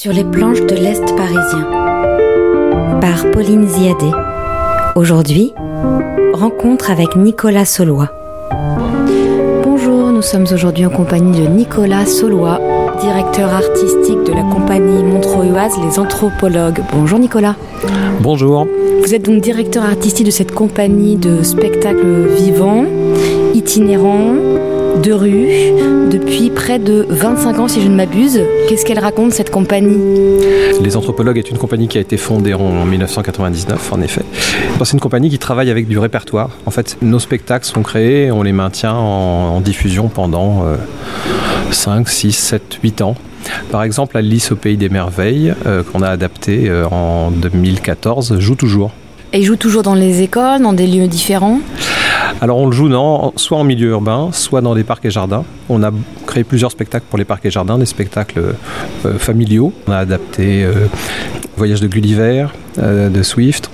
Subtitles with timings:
[0.00, 1.66] Sur les planches de l'Est parisien.
[3.00, 4.12] Par Pauline Ziadé.
[4.94, 5.52] Aujourd'hui,
[6.34, 8.08] rencontre avec Nicolas Solois.
[9.64, 12.60] Bonjour, nous sommes aujourd'hui en compagnie de Nicolas Solois,
[13.00, 16.80] directeur artistique de la compagnie montreuilloise Les Anthropologues.
[16.92, 17.56] Bonjour Nicolas.
[18.20, 18.68] Bonjour.
[19.02, 22.84] Vous êtes donc directeur artistique de cette compagnie de spectacles vivants,
[23.52, 24.36] itinérants,
[25.02, 28.40] de rue, depuis près de 25 ans si je ne m'abuse.
[28.68, 29.98] Qu'est-ce qu'elle raconte cette compagnie?
[30.82, 34.22] Les Anthropologues est une compagnie qui a été fondée en 1999 en effet.
[34.84, 36.50] C'est une compagnie qui travaille avec du répertoire.
[36.66, 40.64] En fait, nos spectacles sont créés, on les maintient en, diffusion pendant
[41.70, 43.16] 5, 6, 7, 8 ans.
[43.70, 48.54] Par exemple, Alice au Pays des Merveilles, euh, qu'on a adapté euh, en 2014, joue
[48.54, 48.92] toujours.
[49.32, 51.60] Et joue toujours dans les écoles, dans des lieux différents?
[52.40, 55.44] Alors on le joue non, soit en milieu urbain, soit dans des parcs et jardins.
[55.68, 55.90] On a
[56.26, 58.54] créé plusieurs spectacles pour les parcs et jardins, des spectacles
[59.04, 59.72] euh, familiaux.
[59.86, 60.66] On a adapté
[61.56, 62.46] Voyage de Gulliver,
[62.76, 63.70] de Swift.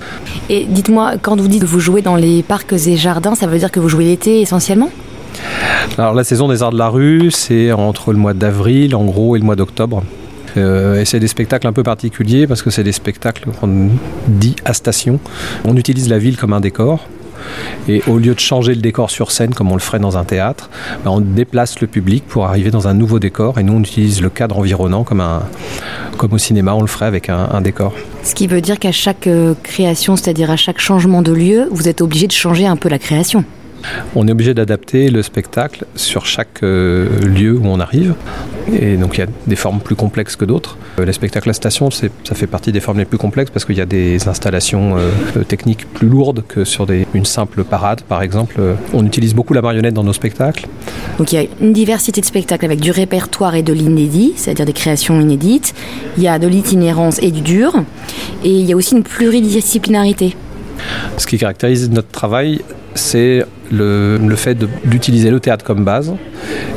[0.49, 3.59] Et dites-moi, quand vous dites que vous jouez dans les parcs et jardins, ça veut
[3.59, 4.89] dire que vous jouez l'été essentiellement?
[5.97, 9.35] Alors la saison des arts de la rue, c'est entre le mois d'avril en gros
[9.35, 10.03] et le mois d'octobre.
[10.57, 13.89] Euh, et c'est des spectacles un peu particuliers parce que c'est des spectacles qu'on
[14.27, 15.19] dit à station.
[15.65, 17.07] On utilise la ville comme un décor.
[17.87, 20.23] Et au lieu de changer le décor sur scène comme on le ferait dans un
[20.23, 20.69] théâtre,
[21.03, 23.59] ben, on déplace le public pour arriver dans un nouveau décor.
[23.59, 25.21] Et nous, on utilise le cadre environnant comme,
[26.31, 27.93] au cinéma, on le ferait avec un, un décor.
[28.23, 31.87] Ce qui veut dire qu'à chaque euh, création, c'est-à-dire à chaque changement de lieu, vous
[31.87, 33.43] êtes obligé de changer un peu la création.
[34.15, 38.15] On est obligé d'adapter le spectacle sur chaque euh, lieu où on arrive.
[38.73, 40.77] Et donc il y a des formes plus complexes que d'autres.
[40.99, 43.77] Euh, les spectacles à station, ça fait partie des formes les plus complexes parce qu'il
[43.77, 48.59] y a des installations euh, techniques plus lourdes que sur une simple parade, par exemple.
[48.93, 50.67] On utilise beaucoup la marionnette dans nos spectacles.
[51.17, 54.65] Donc il y a une diversité de spectacles avec du répertoire et de l'inédit, c'est-à-dire
[54.65, 55.73] des créations inédites.
[56.17, 57.73] Il y a de l'itinérance et du dur.
[58.43, 60.35] Et il y a aussi une pluridisciplinarité.
[61.17, 62.61] Ce qui caractérise notre travail,
[62.95, 66.13] c'est le, fait d'utiliser le théâtre comme base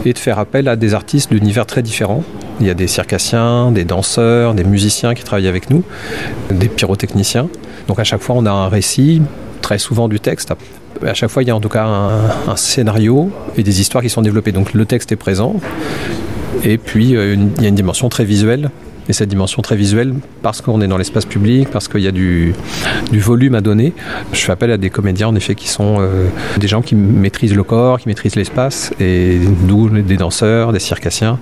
[0.04, 2.25] et de faire appel à des artistes d'univers très différents.
[2.60, 5.84] Il y a des circassiens, des danseurs, des musiciens qui travaillent avec nous,
[6.50, 7.48] des pyrotechniciens.
[7.87, 9.22] Donc à chaque fois, on a un récit,
[9.62, 10.53] très souvent du texte.
[11.06, 14.10] À chaque fois, il y a en tout cas un, scénario et des histoires qui
[14.10, 14.53] sont développées.
[14.53, 15.56] Donc le texte est présent.
[16.64, 18.70] Et puis, euh, il y a une dimension très visuelle
[19.08, 22.12] et cette dimension très visuelle, parce qu'on est dans l'espace public, parce qu'il y a
[22.12, 22.54] du,
[23.12, 23.92] volume à donner,
[24.32, 27.54] je fais appel à des comédiens en effet qui sont euh, des gens qui maîtrisent
[27.54, 31.38] le corps, qui maîtrisent l'espace, et d'où des danseurs, des circassiens.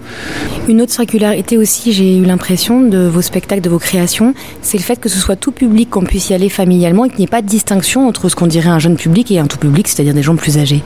[0.68, 4.82] Une autre singularité aussi, j'ai eu l'impression de vos spectacles, de vos créations, c'est le
[4.82, 7.28] fait que ce soit tout public, qu'on puisse y aller familialement et qu'il n'y ait
[7.28, 10.14] pas de distinction entre ce qu'on dirait un jeune public et un tout public, c'est-à-dire
[10.14, 10.82] des gens plus âgés.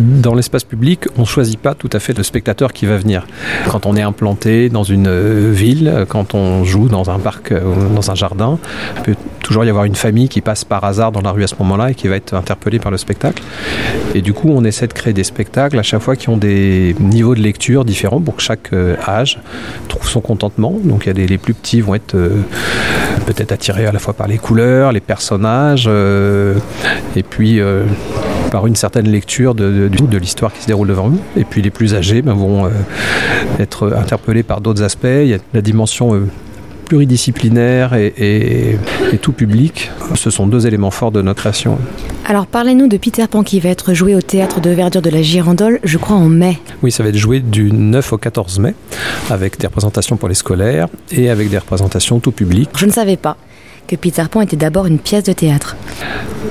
[0.00, 3.26] Dans l'espace public, on ne choisit pas tout à fait le spectateur qui va venir.
[3.68, 7.60] Quand on est implanté dans une euh, ville, quand on joue dans un parc euh,
[7.60, 8.58] ou dans un jardin,
[8.96, 11.46] il peut toujours y avoir une famille qui passe par hasard dans la rue à
[11.46, 13.42] ce moment-là et qui va être interpellée par le spectacle.
[14.14, 16.96] Et du coup, on essaie de créer des spectacles à chaque fois qui ont des
[16.98, 19.38] niveaux de lecture différents pour que chaque euh, âge
[19.88, 20.78] trouve son contentement.
[20.82, 22.16] Donc il y a des, les plus petits vont être
[23.26, 27.60] peut-être attirés à la fois par les couleurs, les personnages, et puis
[28.50, 31.18] par une certaine lecture de, de, l'histoire qui se déroule devant eux.
[31.36, 32.70] Et puis les plus âgés ben, vont euh,
[33.58, 35.06] être interpellés par d'autres aspects.
[35.06, 36.26] Il y a la dimension euh,
[36.90, 38.76] pluridisciplinaire et,
[39.22, 39.92] tout public.
[40.16, 41.78] Ce sont deux éléments forts de notre création.
[42.26, 45.22] Alors parlez-nous de Peter Pan qui va être joué au théâtre de verdure de la
[45.22, 46.58] Girandole, je crois en mai.
[46.82, 48.74] Oui, ça va être joué du 9 au 14 mai,
[49.30, 52.68] avec des représentations pour les scolaires et avec des représentations tout public.
[52.76, 53.36] Je ne savais pas
[53.96, 55.76] Peter Pan était d'abord une pièce de théâtre.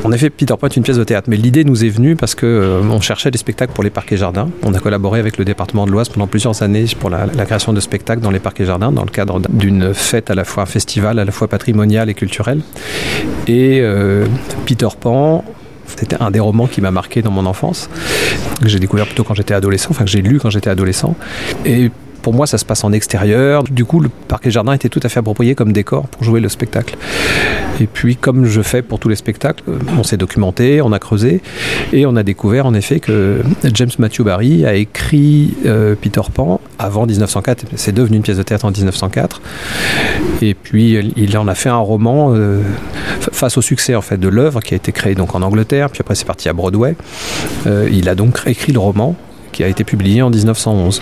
[0.04, 2.36] En effet, Peter Pan est une pièce de théâtre, mais l'idée nous est venue parce
[2.36, 4.50] que euh, on cherchait des spectacles pour les parcs et jardins.
[4.64, 7.80] On a collaboré avec le département de l'Oise pendant plusieurs années pour la, création de
[7.80, 11.20] spectacles dans les parcs et jardins, dans le cadre d'une fête à la fois festival,
[11.20, 12.62] à la fois patrimonial et culturel.
[13.48, 14.26] Et euh,
[14.66, 15.44] Peter Pan,
[15.86, 17.90] c'était un des romans qui m'a marqué dans mon enfance,
[18.62, 21.16] que j'ai découvert plutôt quand j'étais adolescent, enfin que j'ai lu quand j'étais adolescent.
[22.22, 23.64] Pour moi, ça se passe en extérieur.
[23.64, 26.40] Du coup, le parc et jardin était tout à fait approprié comme décor pour jouer
[26.40, 26.98] le spectacle.
[27.82, 29.64] Et puis, comme je fais pour tous les spectacles,
[29.98, 31.42] on s'est documenté, on a creusé,
[31.94, 33.42] et on a découvert en effet que
[33.74, 37.66] James Matthew Barry a écrit euh, Peter Pan avant 1904.
[37.76, 39.42] C'est devenu une pièce de théâtre en 1904.
[40.42, 42.62] Et puis, il en a fait un roman euh,
[43.32, 45.90] face au succès en fait de l'œuvre qui a été créée donc en Angleterre.
[45.90, 46.96] Puis après, c'est parti à Broadway.
[47.68, 49.16] Euh, il a donc écrit le roman
[49.52, 51.02] qui a été publié en 1911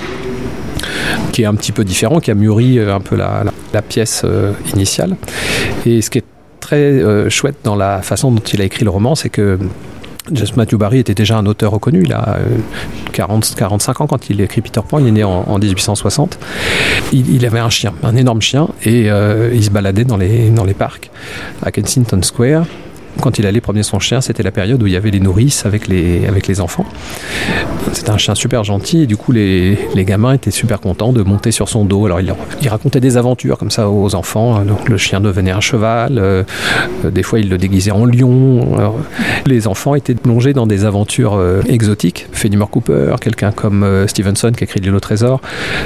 [1.32, 3.44] qui est un petit peu différent, qui a mûri euh, un peu la,
[3.88, 5.16] pièce euh, initiale.
[5.86, 6.26] Et ce qui est
[6.60, 9.60] très euh, chouette dans la façon dont il a écrit le roman, c'est que
[10.32, 12.04] James Matthew Barry était déjà un auteur reconnu.
[12.04, 12.40] Il a
[13.14, 15.00] 40, 45 ans quand il écrit Peter Pan.
[15.00, 16.38] Il est né en, 1860.
[17.14, 21.12] Il, avait un chien, un énorme chien, et il se baladait dans les parcs
[21.64, 22.66] à Kensington Square
[23.22, 25.66] quand il allait promener son chien, c'était la période où il y avait les nourrices
[25.66, 26.86] avec les, avec les enfants.
[27.94, 31.24] C'était un chien super gentil et du coup les, les, gamins étaient super contents de
[31.24, 32.06] monter sur son dos.
[32.06, 34.64] Alors il, racontait des aventures comme ça aux enfants.
[34.66, 36.44] Donc, le chien devenait un cheval, euh,
[37.04, 38.78] des fois il le déguisait en lion.
[39.46, 42.28] les enfants étaient plongés dans des aventures euh, exotiques.
[42.32, 45.42] Fenimore Cooper, quelqu'un comme euh, Stevenson qui écrit L'île au trésor.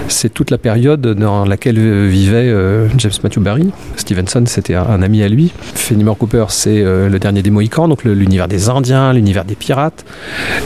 [0.08, 2.54] C'est toute la période dans laquelle vivait
[2.98, 3.70] James Matthew Barry.
[3.96, 5.52] Stevenson c'était un, un, ami à lui.
[5.76, 10.04] Fenimore Cooper c'est le dernier des Mohicans, donc l'univers des Indiens, l'univers des pirates.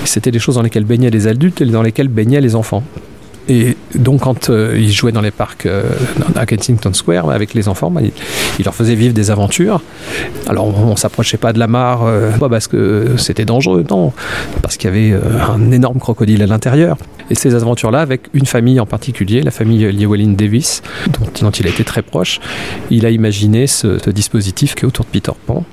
[0.05, 2.83] C'était des choses dans lesquelles baignaient les adultes et dans lesquelles baignaient les enfants.
[3.47, 5.83] Et donc, quand euh, il jouait dans les parcs euh,
[6.35, 9.81] à Kensington Square avec les enfants, bah, il, leur faisait vivre des aventures.
[10.47, 14.13] Alors, on, ne s'approchait pas de la mare, euh, pas parce que c'était dangereux, non,
[14.63, 16.97] parce qu'il y avait un énorme crocodile à l'intérieur.
[17.29, 20.81] Et ces aventures-là, avec une famille en particulier, la famille Llewellyn Davis,
[21.41, 22.39] dont, il a été très proche,
[22.89, 25.63] il a imaginé ce, ce dispositif qui est autour de Peter Pan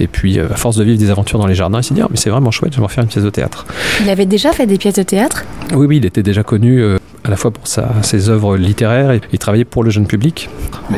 [0.00, 2.02] et puis, euh, à force de vivre des aventures dans les jardins, il s'est dit
[2.02, 3.66] ah, mais c'est vraiment chouette, je vais en faire une pièce de théâtre.
[4.02, 5.44] Il avait déjà fait des pièces de théâtre?
[5.72, 9.10] Oui, oui, il était déjà connu euh, à la fois pour sa, ses œuvres littéraires
[9.10, 10.50] et il travaillait pour le jeune public.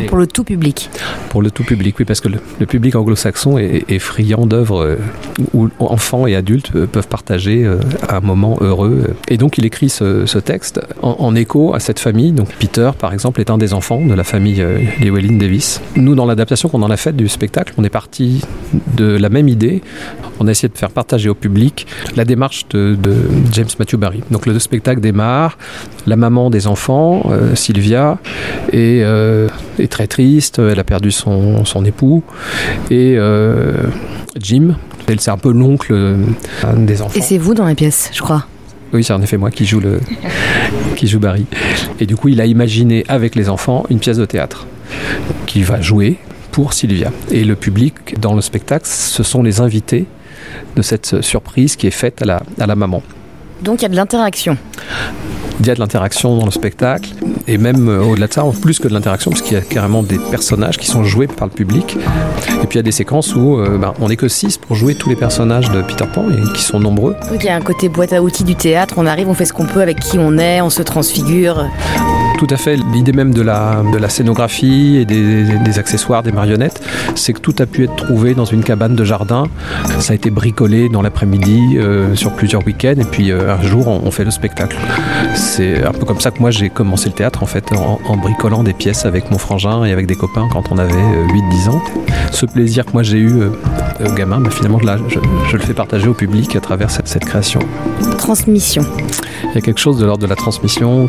[0.09, 0.91] pour le tout public
[1.29, 4.97] Pour le tout public, oui, parce que le, public anglo-saxon est, friand d'œuvres euh,
[5.55, 7.79] où enfants et adultes euh, peuvent partager euh,
[8.09, 9.15] un moment heureux.
[9.29, 12.33] Et donc il écrit ce, texte en, écho à cette famille.
[12.33, 14.65] Donc Peter, par exemple, est un des enfants de la famille
[15.01, 15.81] Llewellyn Davis.
[15.95, 18.43] Nous, dans l'adaptation qu'on en a faite du spectacle, on est parti
[18.97, 19.83] de la même idée.
[20.41, 21.87] On a essayé de faire partager au public
[22.17, 23.15] la démarche de, de
[23.53, 24.23] James Matthew Barry.
[24.31, 25.57] Donc le spectacle démarre,
[26.07, 28.19] la maman des enfants, euh, Sylvia,
[28.75, 29.49] euh,
[29.79, 30.59] est, très triste.
[30.59, 32.23] Elle a perdu son, époux.
[32.91, 33.75] Et euh,
[34.41, 34.77] Jim,
[35.19, 36.17] c'est un peu l'oncle
[36.77, 37.19] des enfants.
[37.19, 38.47] Et c'est vous dans la pièce, je crois.
[38.93, 40.01] Oui, c'est en effet moi qui joue, le,
[40.97, 41.47] qui joue Barry.
[42.01, 44.67] Et du coup, il a imaginé avec les enfants une pièce de théâtre
[45.47, 46.19] qu'il va jouer
[46.53, 47.13] pour Sylvia.
[47.31, 50.07] Et le public dans le spectacle, ce sont les invités
[50.77, 53.03] de cette surprise qui est faite à la, à la maman.
[53.63, 54.57] Donc il y a de l'interaction
[55.61, 57.11] il y a de l'interaction dans le spectacle,
[57.49, 60.03] et même euh, au-delà de ça, plus que de l'interaction, parce qu'il y a carrément
[60.03, 61.97] des personnages qui sont joués par le public.
[62.63, 64.77] Et puis il y a des séquences où euh, ben, on n'est que 6 pour
[64.77, 67.17] jouer tous les personnages de Peter Pan, et qui sont nombreux.
[67.35, 69.53] il y a un côté boîte à outils du théâtre, on arrive, on fait ce
[69.53, 71.67] qu'on peut avec qui on est, on se transfigure.
[72.39, 72.77] Tout à fait.
[72.93, 76.83] L'idée même de la, de la scénographie et des, accessoires, des marionnettes,
[77.15, 79.45] c'est que tout a pu être trouvé dans une cabane de jardin.
[80.01, 83.89] Ça a été bricolé dans l'après-midi euh, sur plusieurs week-ends et puis euh, un jour
[83.89, 84.77] on, fait le spectacle.
[85.35, 88.63] C'est un peu comme ça que moi j'ai commencé le théâtre en fait, en, bricolant
[88.63, 91.83] des pièces avec mon frangin et avec des copains quand on avait 8-10 euh, ans.
[92.33, 93.35] Ce plaisir que moi j'ai eu
[94.15, 97.61] gamin, bah, finalement là, je, le fais partager au public à travers cette, cette création.
[98.19, 98.83] Transmission.
[99.51, 101.09] Il y a quelque chose de l'ordre de la transmission.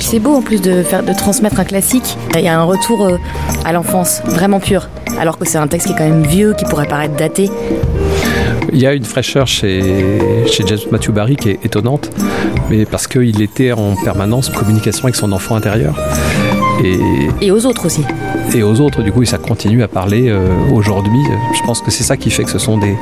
[0.00, 2.16] C'est beau en plus de, faire, de transmettre un classique.
[2.34, 3.18] Il y a un retour euh,
[3.64, 4.88] à l'enfance, vraiment pur.
[5.18, 7.50] Alors que c'est un texte qui est quand même vieux, qui pourrait paraître daté.
[8.72, 12.10] Il y a une fraîcheur chez, chez James Matthew Barry qui est étonnante,
[12.70, 15.94] mais parce qu'il était en permanence en communication avec son enfant intérieur.
[16.82, 18.02] Et, aux autres aussi.
[18.54, 21.20] Et aux autres, du coup, ça continue à parler euh, aujourd'hui.
[21.54, 22.96] Je pense que c'est ça qui fait que ce sont des,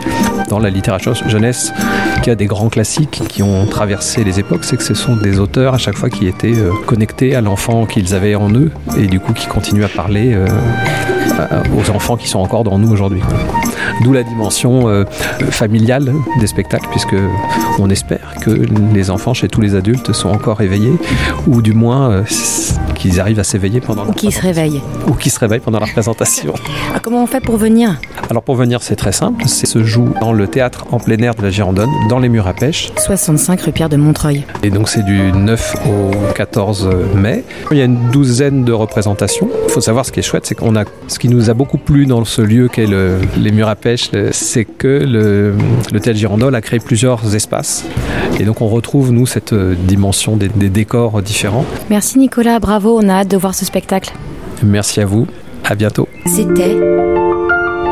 [0.48, 1.72] dans la littérature jeunesse,
[2.16, 5.16] qu'il y a des grands classiques qui ont traversé les époques, c'est que ce sont
[5.16, 8.70] des auteurs à chaque fois qui étaient euh, connectés à l'enfant qu'ils avaient en eux
[8.98, 10.46] et du coup qui continuent à parler euh,
[11.76, 13.22] aux enfants qui sont encore dans nous aujourd'hui.
[14.04, 15.04] D'où la dimension
[15.50, 17.14] familiale des spectacles, puisque
[17.78, 18.50] on espère que
[18.94, 20.92] les enfants chez tous les adultes sont encore éveillés,
[21.46, 22.24] ou du moins
[23.02, 24.80] qu'ils arrivent à s'éveiller pendant Ou qui se réveillent.
[25.08, 26.54] Ou qui se réveillent pendant la présentation.
[26.94, 27.96] Ah, comment on fait pour venir?
[28.30, 29.42] Alors pour venir, c'est très simple.
[29.48, 32.46] C'est se joue dans le théâtre en plein air de la Girondonne, dans les murs
[32.46, 32.92] à pêche.
[32.96, 34.44] 65 rue Pierre de Montreuil.
[34.62, 37.42] Et donc c'est du 9 au 14 mai.
[37.72, 39.48] Il y a une douzaine de représentations.
[39.66, 41.78] Il faut savoir ce qui est chouette, c'est qu'on a ce qui nous a beaucoup
[41.78, 45.54] plu dans ce lieu qu'est le, les murs à pêche, c'est que le,
[45.92, 47.84] le théâtre Girondole a créé plusieurs espaces.
[48.42, 51.64] Et donc on retrouve, nous, cette dimension des, des décors différents.
[51.90, 54.12] Merci Nicolas, bravo on a hâte de voir ce spectacle.
[54.64, 55.28] Merci à vous,
[55.64, 56.08] à bientôt.
[56.26, 56.76] C'était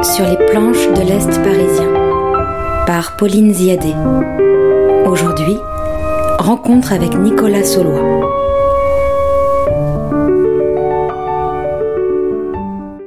[0.02, 1.88] Sur les planches de l'Est parisien
[2.84, 3.94] par Pauline Ziadé.
[5.06, 5.54] Aujourd'hui,
[6.40, 8.39] rencontre avec Nicolas Saulois.